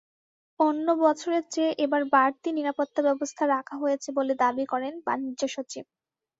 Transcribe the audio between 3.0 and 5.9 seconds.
ব্যবস্থা রাখা হয়েছে বলে দাবি করেন বাণিজ্যসচিব।